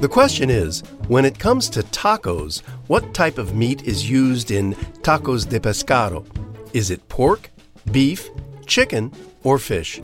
[0.00, 4.74] The question is when it comes to tacos, what type of meat is used in
[5.02, 6.26] tacos de pescado?
[6.72, 7.50] Is it pork,
[7.90, 8.28] beef,
[8.66, 9.12] chicken,
[9.44, 10.00] or fish?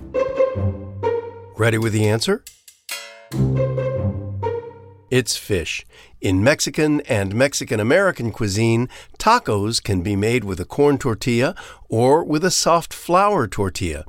[1.56, 2.44] Ready with the answer?
[5.10, 5.84] It's fish.
[6.20, 8.88] In Mexican and Mexican American cuisine,
[9.18, 11.54] tacos can be made with a corn tortilla
[11.88, 14.04] or with a soft flour tortilla.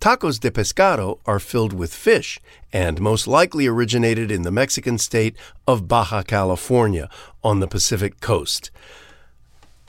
[0.00, 2.40] Tacos de pescado are filled with fish
[2.72, 5.36] and most likely originated in the Mexican state
[5.68, 7.10] of Baja California
[7.44, 8.70] on the Pacific coast.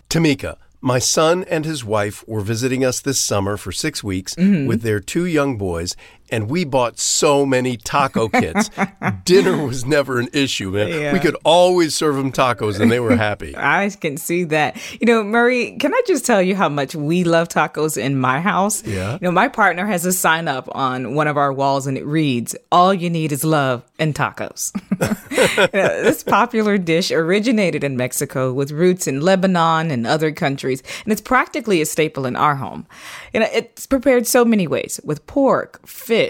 [0.09, 4.67] Tamika, my son and his wife were visiting us this summer for six weeks mm-hmm.
[4.67, 5.95] with their two young boys,
[6.31, 8.69] and we bought so many taco kits.
[9.25, 10.87] Dinner was never an issue, man.
[10.87, 11.13] Yeah.
[11.13, 13.53] We could always serve them tacos, and they were happy.
[13.57, 14.77] I can see that.
[14.99, 18.39] You know, Murray, can I just tell you how much we love tacos in my
[18.39, 18.85] house?
[18.85, 19.13] Yeah.
[19.13, 22.05] You know, my partner has a sign up on one of our walls and it
[22.05, 24.71] reads, All you need is love and tacos.
[25.31, 30.83] You know, this popular dish originated in Mexico with roots in Lebanon and other countries,
[31.03, 32.85] and it's practically a staple in our home.
[33.33, 36.20] You know, it's prepared so many ways with pork, fish,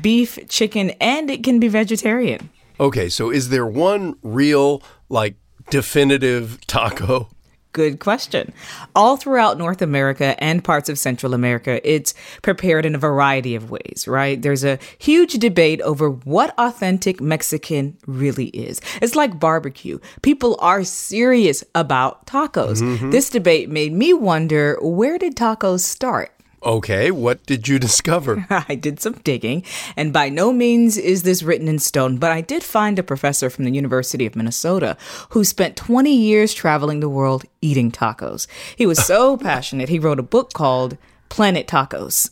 [0.00, 2.50] beef, chicken, and it can be vegetarian.
[2.80, 5.34] Okay, so is there one real, like,
[5.70, 7.28] definitive taco?
[7.72, 8.52] Good question.
[8.96, 13.70] All throughout North America and parts of Central America, it's prepared in a variety of
[13.70, 14.40] ways, right?
[14.40, 18.80] There's a huge debate over what authentic Mexican really is.
[19.02, 19.98] It's like barbecue.
[20.22, 22.80] People are serious about tacos.
[22.80, 23.10] Mm-hmm.
[23.10, 26.32] This debate made me wonder where did tacos start?
[26.62, 28.46] Okay, what did you discover?
[28.50, 29.64] I did some digging,
[29.96, 33.48] and by no means is this written in stone, but I did find a professor
[33.50, 34.96] from the University of Minnesota
[35.30, 38.46] who spent 20 years traveling the world eating tacos.
[38.76, 40.96] He was so passionate, he wrote a book called
[41.28, 42.28] Planet Tacos.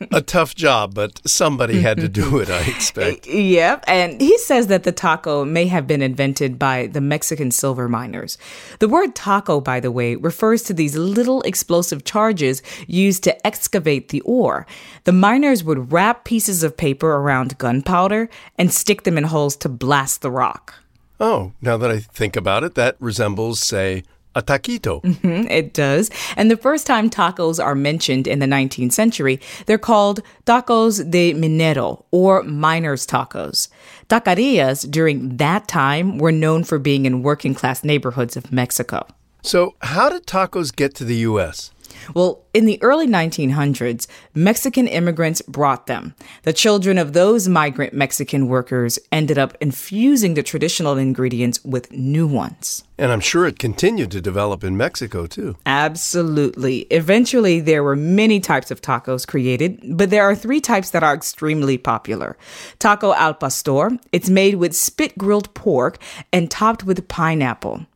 [0.12, 3.26] A tough job, but somebody had to do it, I expect.
[3.48, 3.84] Yep.
[3.86, 8.36] And he says that the taco may have been invented by the Mexican silver miners.
[8.78, 14.08] The word taco, by the way, refers to these little explosive charges used to excavate
[14.08, 14.66] the ore.
[15.04, 19.68] The miners would wrap pieces of paper around gunpowder and stick them in holes to
[19.68, 20.74] blast the rock.
[21.20, 25.02] Oh, now that I think about it, that resembles, say, a taquito.
[25.02, 26.10] Mhm, It does.
[26.36, 31.34] And the first time tacos are mentioned in the 19th century, they're called tacos de
[31.34, 33.68] minero or miners' tacos.
[34.08, 39.06] Taquerias during that time were known for being in working class neighborhoods of Mexico.
[39.42, 41.70] So, how did tacos get to the U.S.?
[42.14, 46.14] Well, in the early 1900s, Mexican immigrants brought them.
[46.42, 52.26] The children of those migrant Mexican workers ended up infusing the traditional ingredients with new
[52.26, 52.84] ones.
[52.96, 55.56] And I'm sure it continued to develop in Mexico, too.
[55.66, 56.80] Absolutely.
[56.90, 61.14] Eventually, there were many types of tacos created, but there are three types that are
[61.14, 62.36] extremely popular.
[62.78, 65.98] Taco al pastor, it's made with spit grilled pork
[66.32, 67.86] and topped with pineapple.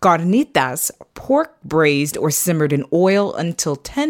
[0.00, 4.03] Carnitas, pork braised or simmered in oil until tender,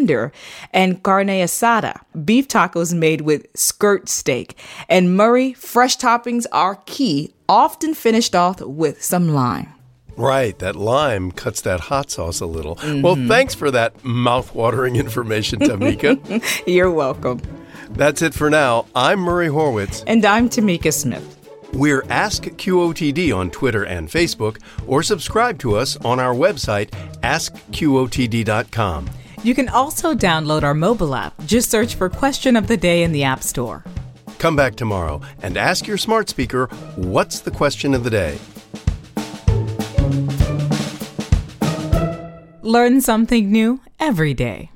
[0.73, 4.57] and carne asada, beef tacos made with skirt steak.
[4.89, 9.69] And Murray, fresh toppings are key, often finished off with some lime.
[10.17, 12.75] Right, that lime cuts that hot sauce a little.
[12.75, 13.27] Well, mm-hmm.
[13.27, 16.63] thanks for that mouth-watering information, Tamika.
[16.67, 17.41] You're welcome.
[17.89, 18.85] That's it for now.
[18.95, 20.03] I'm Murray Horwitz.
[20.07, 21.31] And I'm Tamika Smith.
[21.73, 26.89] We're Ask QOTD on Twitter and Facebook, or subscribe to us on our website,
[27.21, 29.09] askqotd.com.
[29.45, 31.35] You can also download our mobile app.
[31.45, 33.85] Just search for Question of the Day in the App Store.
[34.39, 38.39] Come back tomorrow and ask your smart speaker, what's the question of the day?
[42.63, 44.71] Learn something new every day.